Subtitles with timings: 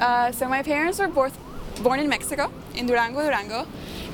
[0.00, 1.36] Uh, so my parents were both
[1.82, 3.66] born in Mexico, in Durango, Durango,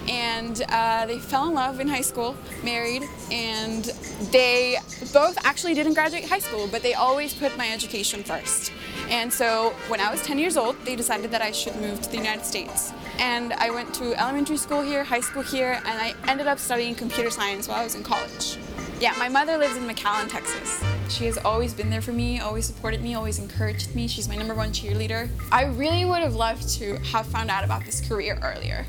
[0.09, 3.85] and uh, they fell in love in high school, married, and
[4.31, 4.77] they
[5.13, 8.73] both actually didn't graduate high school, but they always put my education first.
[9.09, 12.11] And so when I was 10 years old, they decided that I should move to
[12.11, 12.93] the United States.
[13.19, 16.95] And I went to elementary school here, high school here, and I ended up studying
[16.95, 18.59] computer science while I was in college.
[19.01, 20.83] Yeah, my mother lives in McAllen, Texas.
[21.09, 24.09] She has always been there for me, always supported me, always encouraged me.
[24.09, 25.29] She's my number one cheerleader.
[25.53, 28.87] I really would have loved to have found out about this career earlier.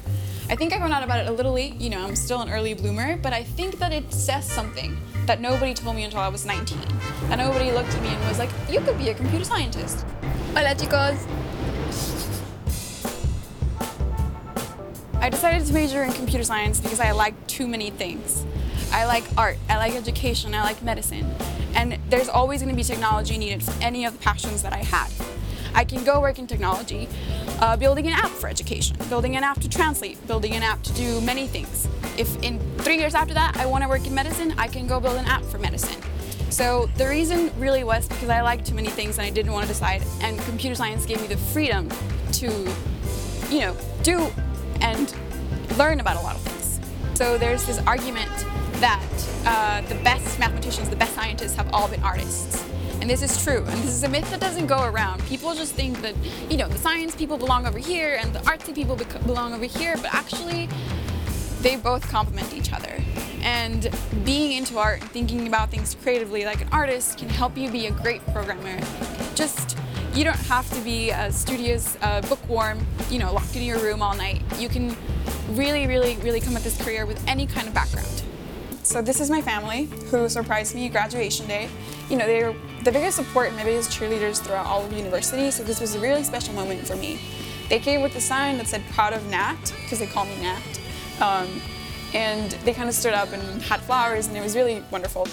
[0.48, 2.50] I think I found out about it a little late, you know, I'm still an
[2.50, 4.96] early bloomer, but I think that it says something
[5.26, 6.78] that nobody told me until I was 19.
[7.32, 10.06] And nobody looked at me and was like, you could be a computer scientist.
[10.54, 11.18] Hola chicos!
[15.20, 18.46] I decided to major in computer science because I like too many things.
[18.92, 21.26] I like art, I like education, I like medicine,
[21.76, 24.78] and there's always going to be technology needed for any of the passions that I
[24.78, 25.10] had.
[25.74, 27.10] I can go work in technology,
[27.60, 30.94] uh, building an app for education, building an app to translate, building an app to
[30.94, 31.88] do many things.
[32.18, 35.00] If in three years after that I want to work in medicine, I can go
[35.02, 36.02] build an app for medicine.
[36.50, 39.64] So the reason really was because I liked too many things and I didn't want
[39.64, 41.90] to decide, and computer science gave me the freedom
[42.34, 42.48] to,
[43.50, 44.28] you know, do
[44.80, 45.14] and
[45.78, 46.80] learn about a lot of things.
[47.16, 48.32] So there's this argument
[48.80, 49.04] that
[49.46, 52.64] uh, the best mathematicians, the best scientists have all been artists.
[53.02, 55.22] And this is true, and this is a myth that doesn't go around.
[55.26, 56.16] People just think that,
[56.50, 59.96] you know, the science people belong over here and the artsy people belong over here,
[59.98, 60.70] but actually,
[61.62, 62.98] they both complement each other.
[63.42, 63.90] And
[64.24, 67.88] being into art and thinking about things creatively like an artist can help you be
[67.88, 68.80] a great programmer.
[69.36, 69.78] Just,
[70.16, 74.02] you don't have to be a studious, uh, bookworm, you know, locked in your room
[74.02, 74.42] all night.
[74.58, 74.96] You can
[75.50, 78.15] really, really, really come at this career with any kind of background.
[78.86, 81.68] So this is my family who surprised me graduation day.
[82.08, 85.64] You know, they're the biggest support and my biggest cheerleaders throughout all of university, so
[85.64, 87.20] this was a really special moment for me.
[87.68, 90.62] They came with a sign that said proud of Nat, because they call me Nat.
[91.20, 91.48] Um,
[92.14, 95.28] and they kind of stood up and had flowers and it was really wonderful.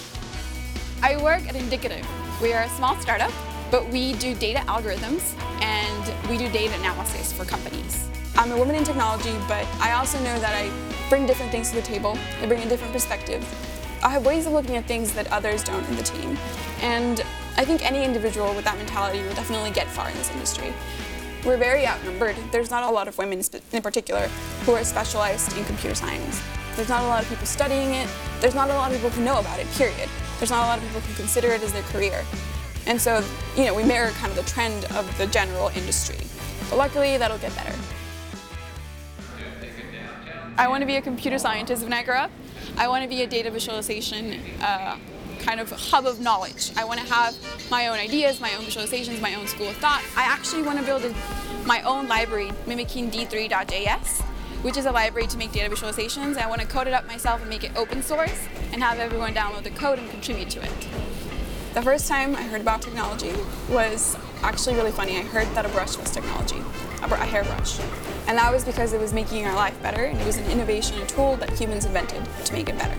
[1.03, 2.07] I work at Indicative.
[2.41, 3.31] We are a small startup,
[3.69, 8.09] but we do data algorithms and we do data analysis for companies.
[8.35, 11.75] I'm a woman in technology, but I also know that I bring different things to
[11.75, 12.17] the table.
[12.41, 13.43] I bring a different perspective.
[14.03, 16.37] I have ways of looking at things that others don't in the team.
[16.81, 17.21] And
[17.55, 20.73] I think any individual with that mentality will definitely get far in this industry.
[21.45, 22.35] We're very outnumbered.
[22.51, 24.27] There's not a lot of women in particular
[24.65, 26.41] who are specialized in computer science.
[26.75, 28.09] There's not a lot of people studying it.
[28.39, 30.09] There's not a lot of people who know about it, period.
[30.39, 32.25] There's not a lot of people who consider it as their career.
[32.87, 33.23] And so,
[33.55, 36.17] you know, we mirror kind of the trend of the general industry.
[36.69, 37.73] But luckily, that'll get better.
[40.57, 42.31] I want to be a computer scientist when I grow up.
[42.77, 44.97] I want to be a data visualization uh,
[45.39, 46.71] kind of hub of knowledge.
[46.77, 47.35] I want to have
[47.71, 50.03] my own ideas, my own visualizations, my own school of thought.
[50.15, 51.15] I actually want to build a,
[51.65, 54.21] my own library mimicking D3.js,
[54.61, 56.37] which is a library to make data visualizations.
[56.37, 59.33] I want to code it up myself and make it open source and have everyone
[59.33, 60.87] download the code and contribute to it.
[61.73, 63.33] The first time I heard about technology
[63.69, 65.17] was actually really funny.
[65.17, 66.61] I heard that a brush was technology,
[67.01, 67.79] a, a hairbrush.
[68.27, 71.01] And that was because it was making our life better and it was an innovation,
[71.01, 72.97] a tool that humans invented to make it better.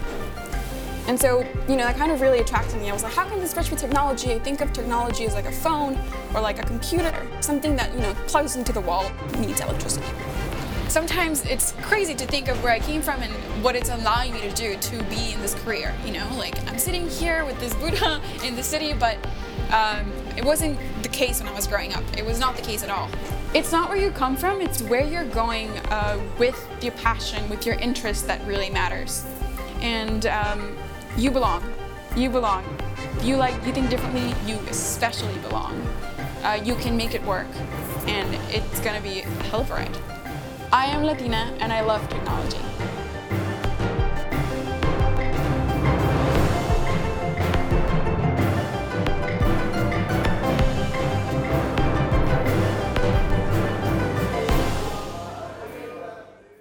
[1.06, 2.88] And so, you know, that kind of really attracted me.
[2.88, 4.32] I was like, how can this brush with technology?
[4.32, 5.98] I think of technology as like a phone
[6.34, 10.06] or like a computer, something that, you know, plugs into the wall, needs electricity.
[10.88, 13.32] Sometimes it's crazy to think of where I came from and
[13.62, 16.26] what it's allowing me to do to be in this career, you know?
[16.38, 19.18] Like, I'm sitting here with this Buddha in the city, but
[19.72, 20.78] um, it wasn't
[21.14, 22.04] case when I was growing up.
[22.18, 23.08] It was not the case at all.
[23.54, 27.64] It's not where you come from, it's where you're going uh, with your passion, with
[27.64, 29.24] your interest that really matters.
[29.80, 30.76] And um,
[31.16, 31.62] you belong.
[32.16, 32.64] You belong.
[33.22, 35.80] You like, you think differently, you especially belong.
[36.42, 37.46] Uh, you can make it work,
[38.06, 39.96] and it's gonna be a hell of a ride.
[40.72, 42.58] I am Latina and I love technology.